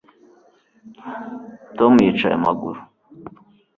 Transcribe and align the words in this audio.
Tom 1.77 1.93
yicaye 2.05 2.35
amaguru 2.39 2.79